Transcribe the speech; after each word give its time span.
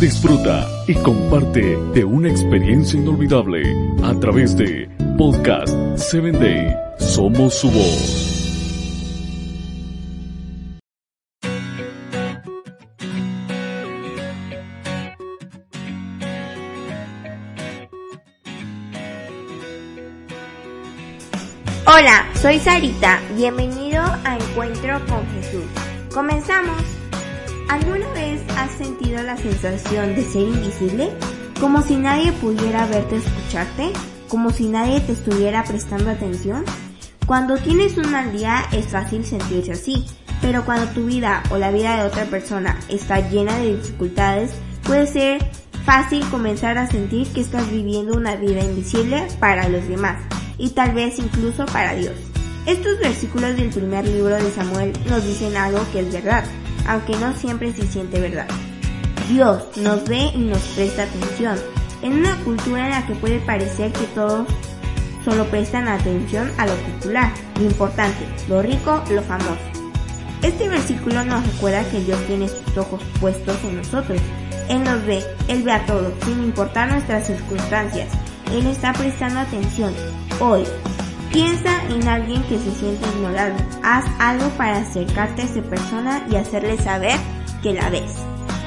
Disfruta 0.00 0.68
y 0.86 0.94
comparte 0.94 1.76
de 1.94 2.04
una 2.04 2.28
experiencia 2.28 2.98
inolvidable 2.98 3.62
a 4.02 4.12
través 4.20 4.56
de 4.56 4.88
Podcast 5.16 5.74
7 5.96 6.32
Day. 6.32 6.74
Somos 6.98 7.54
su 7.54 7.70
voz. 7.70 8.34
Hola, 21.86 22.28
soy 22.34 22.58
Sarita. 22.58 23.20
Bienvenido 23.36 24.02
a 24.02 24.36
Encuentro 24.36 24.98
con 25.06 25.24
Jesús. 25.34 25.64
Comenzamos. 26.12 27.03
¿Alguna 27.68 28.06
vez 28.12 28.42
has 28.56 28.70
sentido 28.72 29.22
la 29.22 29.36
sensación 29.36 30.14
de 30.14 30.22
ser 30.24 30.42
invisible? 30.42 31.10
Como 31.60 31.80
si 31.82 31.96
nadie 31.96 32.30
pudiera 32.32 32.86
verte 32.86 33.16
escucharte, 33.16 33.90
como 34.28 34.50
si 34.50 34.68
nadie 34.68 35.00
te 35.00 35.12
estuviera 35.12 35.64
prestando 35.64 36.10
atención. 36.10 36.64
Cuando 37.26 37.56
tienes 37.56 37.96
un 37.96 38.10
mal 38.12 38.32
día 38.32 38.64
es 38.72 38.88
fácil 38.88 39.24
sentirse 39.24 39.72
así, 39.72 40.04
pero 40.42 40.64
cuando 40.66 40.92
tu 40.92 41.06
vida 41.06 41.42
o 41.50 41.56
la 41.56 41.70
vida 41.70 41.96
de 41.96 42.08
otra 42.08 42.26
persona 42.26 42.78
está 42.90 43.30
llena 43.30 43.56
de 43.56 43.76
dificultades, 43.76 44.50
puede 44.82 45.06
ser 45.06 45.50
fácil 45.86 46.22
comenzar 46.30 46.76
a 46.76 46.86
sentir 46.86 47.26
que 47.28 47.40
estás 47.40 47.70
viviendo 47.70 48.14
una 48.14 48.36
vida 48.36 48.62
invisible 48.62 49.26
para 49.40 49.70
los 49.70 49.88
demás 49.88 50.18
y 50.58 50.70
tal 50.70 50.92
vez 50.92 51.18
incluso 51.18 51.64
para 51.66 51.94
Dios. 51.94 52.14
Estos 52.66 52.98
versículos 52.98 53.56
del 53.56 53.70
primer 53.70 54.06
libro 54.06 54.34
de 54.36 54.50
Samuel 54.50 54.92
nos 55.08 55.24
dicen 55.24 55.56
algo 55.56 55.80
que 55.92 56.00
es 56.00 56.12
verdad, 56.12 56.44
aunque 56.86 57.16
no 57.16 57.32
siempre 57.34 57.72
se 57.72 57.86
siente 57.86 58.20
verdad. 58.20 58.48
Dios 59.28 59.62
nos 59.76 60.04
ve 60.04 60.30
y 60.34 60.38
nos 60.38 60.58
presta 60.74 61.04
atención. 61.04 61.58
En 62.02 62.18
una 62.18 62.36
cultura 62.44 62.84
en 62.84 62.90
la 62.90 63.06
que 63.06 63.14
puede 63.14 63.38
parecer 63.40 63.92
que 63.92 64.06
todos 64.14 64.46
solo 65.24 65.46
prestan 65.46 65.88
atención 65.88 66.50
a 66.58 66.66
lo 66.66 66.74
popular, 66.74 67.32
lo 67.56 67.64
importante, 67.64 68.26
lo 68.48 68.60
rico, 68.60 69.02
lo 69.10 69.22
famoso. 69.22 69.56
Este 70.42 70.68
versículo 70.68 71.24
nos 71.24 71.46
recuerda 71.46 71.88
que 71.90 72.00
Dios 72.00 72.18
tiene 72.26 72.48
sus 72.48 72.76
ojos 72.76 73.00
puestos 73.18 73.56
en 73.64 73.78
nosotros. 73.78 74.20
Él 74.68 74.84
nos 74.84 75.04
ve, 75.06 75.24
Él 75.48 75.62
ve 75.62 75.72
a 75.72 75.86
todos, 75.86 76.12
sin 76.24 76.42
importar 76.42 76.90
nuestras 76.90 77.26
circunstancias. 77.26 78.10
Él 78.52 78.66
está 78.66 78.92
prestando 78.92 79.40
atención 79.40 79.94
hoy. 80.40 80.64
Piensa 81.34 81.82
en 81.90 82.06
alguien 82.06 82.42
que 82.44 82.56
se 82.58 82.70
siente 82.76 83.08
ignorado. 83.08 83.56
Haz 83.82 84.04
algo 84.20 84.48
para 84.50 84.78
acercarte 84.78 85.42
a 85.42 85.46
esa 85.46 85.62
persona 85.62 86.24
y 86.30 86.36
hacerle 86.36 86.78
saber 86.78 87.18
que 87.60 87.72
la 87.72 87.90
ves. 87.90 88.14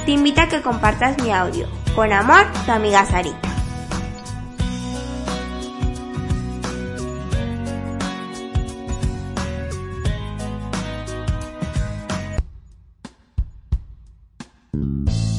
Te 0.05 0.11
invito 0.11 0.41
a 0.41 0.49
que 0.49 0.61
compartas 0.61 1.15
mi 1.23 1.31
audio. 1.31 1.65
Con 1.95 2.11
amor, 2.11 2.45
tu 2.65 2.71
amiga 2.73 3.05
Sarita. 3.05 3.39